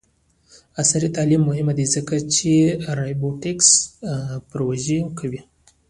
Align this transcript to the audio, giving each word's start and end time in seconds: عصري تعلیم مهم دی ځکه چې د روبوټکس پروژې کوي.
عصري 0.81 1.07
تعلیم 1.17 1.41
مهم 1.49 1.67
دی 1.77 1.85
ځکه 1.95 2.15
چې 2.33 2.51
د 2.71 2.73
روبوټکس 2.99 3.69
پروژې 4.51 4.99
کوي. 5.19 5.41